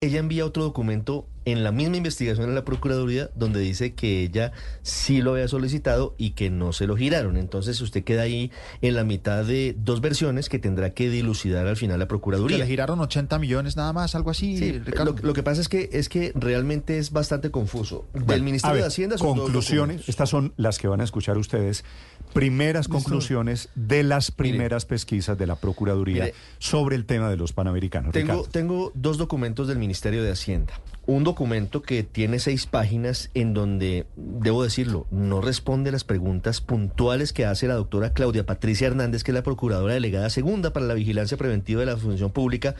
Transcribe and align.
ella 0.00 0.20
envía 0.20 0.46
otro 0.46 0.62
documento 0.62 1.26
en 1.50 1.64
la 1.64 1.72
misma 1.72 1.96
investigación 1.96 2.48
en 2.48 2.54
la 2.54 2.64
Procuraduría 2.64 3.30
donde 3.34 3.60
dice 3.60 3.94
que 3.94 4.22
ella 4.22 4.52
sí 4.82 5.20
lo 5.22 5.32
había 5.32 5.48
solicitado 5.48 6.14
y 6.18 6.30
que 6.30 6.50
no 6.50 6.72
se 6.72 6.86
lo 6.86 6.96
giraron. 6.96 7.36
Entonces 7.36 7.80
usted 7.80 8.04
queda 8.04 8.22
ahí 8.22 8.50
en 8.82 8.94
la 8.94 9.04
mitad 9.04 9.44
de 9.44 9.74
dos 9.78 10.00
versiones 10.00 10.48
que 10.48 10.58
tendrá 10.58 10.90
que 10.94 11.10
dilucidar 11.10 11.66
al 11.66 11.76
final 11.76 11.98
la 11.98 12.08
Procuraduría. 12.08 12.56
Que 12.56 12.62
le 12.64 12.68
giraron 12.68 13.00
80 13.00 13.38
millones 13.38 13.76
nada 13.76 13.92
más, 13.92 14.14
algo 14.14 14.30
así, 14.30 14.56
Sí, 14.58 14.72
Ricardo. 14.78 15.14
lo, 15.20 15.28
lo 15.28 15.32
que 15.34 15.42
pasa 15.42 15.60
es 15.60 15.68
que 15.68 15.88
es 15.92 16.08
que 16.08 16.32
realmente 16.34 16.98
es 16.98 17.10
bastante 17.12 17.50
confuso. 17.50 18.06
Del 18.14 18.22
Bueno, 18.24 18.44
Ministerio 18.44 18.74
ver, 18.74 18.82
de 18.82 18.88
Hacienda 18.88 19.18
son 19.18 19.28
dos 19.36 19.44
conclusiones. 19.44 20.08
Estas 20.08 20.28
son 20.30 20.52
las 20.56 20.78
que 20.78 20.88
van 20.88 21.00
a 21.00 21.04
escuchar 21.04 21.38
ustedes. 21.38 21.84
Primeras 22.34 22.88
conclusiones 22.88 23.70
de 23.74 24.02
las 24.02 24.30
primeras 24.30 24.84
pesquisas 24.84 25.38
de 25.38 25.46
la 25.46 25.56
Procuraduría 25.56 26.24
Mire. 26.24 26.34
sobre 26.58 26.94
el 26.96 27.06
tema 27.06 27.30
de 27.30 27.36
los 27.36 27.52
panamericanos. 27.52 28.12
Tengo, 28.12 28.32
Ricardo. 28.32 28.50
tengo 28.52 28.92
dos 28.94 29.16
documentos 29.18 29.66
del 29.68 29.78
Ministerio 29.78 30.22
de 30.22 30.30
Hacienda. 30.32 30.74
Un 31.08 31.24
documento 31.24 31.80
que 31.80 32.02
tiene 32.02 32.38
seis 32.38 32.66
páginas 32.66 33.30
en 33.32 33.54
donde, 33.54 34.04
debo 34.14 34.62
decirlo, 34.62 35.06
no 35.10 35.40
responde 35.40 35.90
las 35.90 36.04
preguntas 36.04 36.60
puntuales 36.60 37.32
que 37.32 37.46
hace 37.46 37.66
la 37.66 37.76
doctora 37.76 38.12
Claudia 38.12 38.44
Patricia 38.44 38.88
Hernández, 38.88 39.24
que 39.24 39.30
es 39.30 39.34
la 39.34 39.42
Procuradora 39.42 39.94
Delegada 39.94 40.28
Segunda 40.28 40.74
para 40.74 40.84
la 40.84 40.92
Vigilancia 40.92 41.38
Preventiva 41.38 41.80
de 41.80 41.86
la 41.86 41.96
Función 41.96 42.30
Pública 42.30 42.74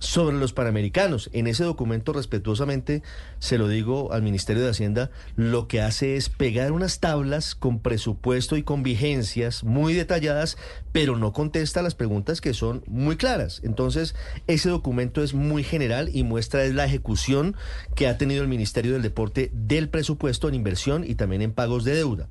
sobre 0.00 0.36
los 0.36 0.52
Panamericanos. 0.52 1.30
En 1.32 1.46
ese 1.46 1.62
documento, 1.62 2.12
respetuosamente, 2.12 3.04
se 3.38 3.58
lo 3.58 3.68
digo 3.68 4.12
al 4.12 4.22
Ministerio 4.22 4.64
de 4.64 4.70
Hacienda, 4.70 5.10
lo 5.36 5.68
que 5.68 5.80
hace 5.80 6.16
es 6.16 6.28
pegar 6.28 6.72
unas 6.72 6.98
tablas 6.98 7.54
con 7.54 7.78
presupuesto 7.78 8.56
y 8.56 8.64
con 8.64 8.82
vigencias 8.82 9.62
muy 9.62 9.94
detalladas, 9.94 10.56
pero 10.90 11.16
no 11.16 11.32
contesta 11.32 11.82
las 11.82 11.94
preguntas 11.94 12.40
que 12.40 12.54
son 12.54 12.82
muy 12.88 13.16
claras. 13.16 13.60
Entonces, 13.62 14.16
ese 14.48 14.70
documento 14.70 15.22
es 15.22 15.34
muy 15.34 15.62
general 15.62 16.10
y 16.12 16.24
muestra 16.24 16.64
es 16.64 16.74
la 16.74 16.86
ejecución 16.86 17.54
que 17.94 18.08
ha 18.08 18.18
tenido 18.18 18.42
el 18.42 18.48
Ministerio 18.48 18.94
del 18.94 19.02
Deporte 19.02 19.50
del 19.52 19.88
presupuesto 19.88 20.48
en 20.48 20.54
inversión 20.54 21.04
y 21.06 21.14
también 21.14 21.42
en 21.42 21.52
pagos 21.52 21.84
de 21.84 21.94
deuda. 21.94 22.28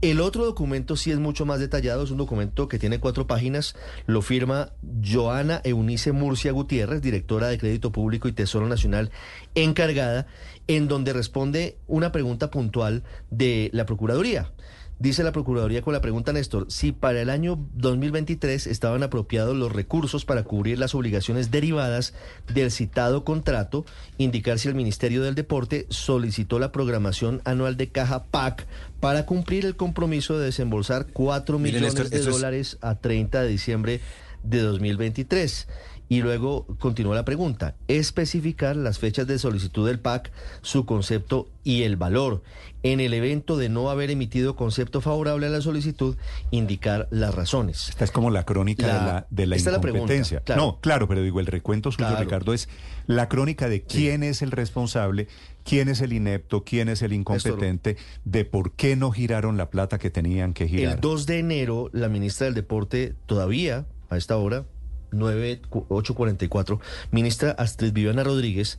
El 0.00 0.20
otro 0.20 0.44
documento 0.44 0.96
sí 0.96 1.10
es 1.10 1.18
mucho 1.18 1.44
más 1.44 1.60
detallado, 1.60 2.02
es 2.02 2.10
un 2.10 2.16
documento 2.16 2.68
que 2.68 2.78
tiene 2.78 2.98
cuatro 2.98 3.26
páginas, 3.26 3.76
lo 4.06 4.22
firma 4.22 4.72
Joana 5.04 5.60
Eunice 5.62 6.12
Murcia 6.12 6.52
Gutiérrez, 6.52 7.02
directora 7.10 7.48
de 7.48 7.58
Crédito 7.58 7.90
Público 7.90 8.28
y 8.28 8.32
Tesoro 8.32 8.66
Nacional 8.68 9.10
encargada, 9.54 10.26
en 10.68 10.86
donde 10.88 11.12
responde 11.12 11.76
una 11.88 12.12
pregunta 12.12 12.50
puntual 12.50 13.02
de 13.30 13.70
la 13.72 13.84
Procuraduría. 13.86 14.52
Dice 15.00 15.24
la 15.24 15.32
Procuraduría 15.32 15.80
con 15.80 15.94
la 15.94 16.02
pregunta, 16.02 16.30
Néstor, 16.34 16.66
si 16.70 16.92
para 16.92 17.22
el 17.22 17.30
año 17.30 17.58
2023 17.74 18.66
estaban 18.66 19.02
apropiados 19.02 19.56
los 19.56 19.72
recursos 19.72 20.26
para 20.26 20.44
cubrir 20.44 20.78
las 20.78 20.94
obligaciones 20.94 21.50
derivadas 21.50 22.12
del 22.52 22.70
citado 22.70 23.24
contrato, 23.24 23.86
indicar 24.18 24.58
si 24.58 24.68
el 24.68 24.74
Ministerio 24.74 25.22
del 25.22 25.34
Deporte 25.34 25.86
solicitó 25.88 26.58
la 26.58 26.70
programación 26.70 27.40
anual 27.46 27.78
de 27.78 27.88
caja 27.88 28.24
PAC 28.24 28.66
para 29.00 29.24
cumplir 29.24 29.64
el 29.64 29.74
compromiso 29.74 30.38
de 30.38 30.44
desembolsar 30.44 31.06
4 31.14 31.58
Mire, 31.58 31.78
millones 31.78 31.94
Néstor, 31.94 32.10
de 32.10 32.18
es- 32.18 32.26
dólares 32.26 32.78
a 32.82 32.94
30 32.96 33.40
de 33.40 33.48
diciembre 33.48 34.00
de 34.42 34.60
2023. 34.60 35.68
Y 36.08 36.22
luego 36.22 36.66
continúa 36.80 37.14
la 37.14 37.24
pregunta, 37.24 37.76
especificar 37.86 38.74
las 38.74 38.98
fechas 38.98 39.28
de 39.28 39.38
solicitud 39.38 39.86
del 39.86 40.00
PAC, 40.00 40.32
su 40.60 40.84
concepto 40.84 41.48
y 41.62 41.84
el 41.84 41.94
valor. 41.96 42.42
En 42.82 42.98
el 42.98 43.14
evento 43.14 43.56
de 43.56 43.68
no 43.68 43.90
haber 43.90 44.10
emitido 44.10 44.56
concepto 44.56 45.00
favorable 45.00 45.46
a 45.46 45.50
la 45.50 45.60
solicitud, 45.60 46.16
indicar 46.50 47.06
las 47.12 47.32
razones. 47.36 47.90
Esta 47.90 48.02
es 48.04 48.10
como 48.10 48.30
la 48.30 48.44
crónica 48.44 48.88
La- 48.88 48.92
de 48.98 49.04
la, 49.06 49.26
de 49.30 49.46
la 49.46 49.54
esta 49.56 49.70
es 49.70 49.74
la 49.76 49.80
pregunta, 49.80 50.00
incompetencia. 50.14 50.40
claro. 50.40 50.62
No, 50.62 50.80
claro, 50.80 51.06
pero 51.06 51.22
digo, 51.22 51.38
el 51.38 51.46
recuento 51.46 51.92
suyo, 51.92 52.08
Claro. 52.08 52.24
Ricardo, 52.24 52.54
es 52.54 52.68
la 53.06 53.28
crónica 53.28 53.68
de 53.68 53.82
quién 53.82 54.24
es 54.24 54.42
el 54.42 54.50
responsable, 54.50 55.28
quién 55.62 55.88
es 55.88 56.00
el 56.00 56.12
inepto, 56.12 56.64
quién 56.64 56.88
es 56.88 57.02
el 57.02 57.12
incompetente, 57.12 57.96
de 58.24 58.44
por 58.44 58.72
qué 58.72 58.96
no 58.96 59.12
giraron 59.12 59.56
la 59.56 59.70
plata 59.70 59.98
que 60.00 60.10
tenían 60.10 60.54
que 60.54 60.66
girar. 60.66 60.94
El 60.94 61.00
2 61.00 61.26
de 61.26 61.38
enero, 61.38 61.88
la 61.92 62.08
ministra 62.08 62.46
del 62.46 62.54
Deporte, 62.54 63.14
todavía 63.26 63.86
a 64.10 64.16
esta 64.16 64.36
hora, 64.36 64.64
9, 65.12 65.62
cu- 65.68 65.86
8.44, 65.88 66.78
ministra 67.10 67.52
Astrid 67.52 67.92
Viviana 67.92 68.22
Rodríguez, 68.24 68.78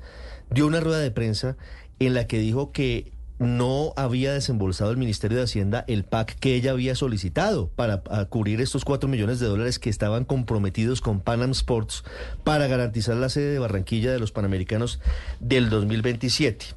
dio 0.50 0.68
una 0.68 0.80
rueda 0.80 1.00
de 1.00 1.12
prensa 1.12 1.58
en 2.00 2.14
la 2.14 2.28
que 2.28 2.40
dijo 2.40 2.72
que 2.72 3.14
no 3.40 3.94
había 3.96 4.34
desembolsado 4.34 4.92
el 4.92 4.98
Ministerio 4.98 5.40
de 5.40 5.46
Hacienda 5.46 5.84
el 5.88 6.04
PAC 6.04 6.36
que 6.40 6.54
ella 6.54 6.72
había 6.72 6.94
solicitado 6.94 7.70
para 7.70 8.04
cubrir 8.30 8.62
estos 8.62 8.86
4 8.86 9.10
millones 9.10 9.40
de 9.40 9.48
dólares 9.48 9.80
que 9.80 9.90
estaban 9.90 10.26
comprometidos 10.26 11.02
con 11.02 11.22
Panam 11.22 11.50
Sports 11.52 12.04
para 12.44 12.68
garantizar 12.68 13.16
la 13.16 13.30
sede 13.30 13.54
de 13.54 13.60
Barranquilla 13.60 14.12
de 14.12 14.20
los 14.20 14.32
Panamericanos 14.32 15.00
del 15.40 15.72
2027. 15.72 16.68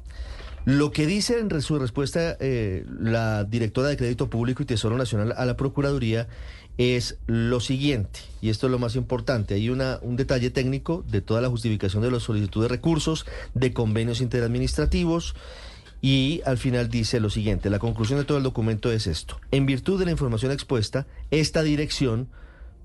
Lo 0.65 0.89
que 0.91 1.05
dice 1.05 1.37
en 1.37 1.61
su 1.61 1.77
respuesta 1.77 2.35
eh, 2.39 2.83
la 2.99 3.43
directora 3.43 3.89
de 3.89 3.97
Crédito 3.97 4.31
Público 4.31 4.63
y 4.63 4.65
Tesoro 4.65 4.97
Nacional 4.97 5.35
a 5.37 5.45
la 5.45 5.55
Procuraduría 5.57 6.27
es 6.77 7.17
lo 7.27 7.59
siguiente, 7.59 8.19
y 8.41 8.49
esto 8.49 8.67
es 8.67 8.71
lo 8.71 8.79
más 8.79 8.95
importante, 8.95 9.53
hay 9.53 9.69
una, 9.69 9.99
un 10.01 10.15
detalle 10.15 10.49
técnico 10.49 11.05
de 11.09 11.21
toda 11.21 11.41
la 11.41 11.49
justificación 11.49 12.03
de 12.03 12.11
la 12.11 12.19
solicitud 12.19 12.61
de 12.63 12.67
recursos, 12.67 13.25
de 13.53 13.73
convenios 13.73 14.21
interadministrativos, 14.21 15.35
y 16.01 16.41
al 16.45 16.57
final 16.57 16.89
dice 16.89 17.19
lo 17.19 17.29
siguiente, 17.29 17.69
la 17.69 17.79
conclusión 17.79 18.19
de 18.19 18.25
todo 18.25 18.37
el 18.37 18.43
documento 18.43 18.91
es 18.91 19.07
esto, 19.07 19.39
en 19.51 19.65
virtud 19.65 19.99
de 19.99 20.05
la 20.05 20.11
información 20.11 20.51
expuesta, 20.51 21.07
esta 21.31 21.63
dirección 21.63 22.27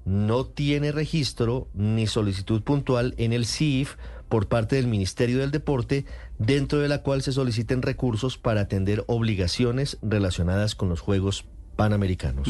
no 0.05 0.47
tiene 0.47 0.93
registro 0.93 1.69
ni 1.75 2.07
solicitud 2.07 2.63
puntual 2.63 3.15
en 3.19 3.33
el 3.33 3.45
CIF 3.45 3.97
por 4.29 4.47
parte 4.47 4.77
del 4.77 4.87
Ministerio 4.87 5.41
del 5.41 5.51
Deporte, 5.51 6.07
dentro 6.39 6.79
de 6.79 6.89
la 6.89 7.03
cual 7.03 7.21
se 7.21 7.33
soliciten 7.33 7.83
recursos 7.83 8.39
para 8.39 8.63
atender 8.63 9.05
obligaciones 9.09 9.99
relacionadas 10.03 10.77
con 10.77 10.89
los 10.89 11.01
Juegos 11.01 11.45
Panamericanos. 11.77 12.47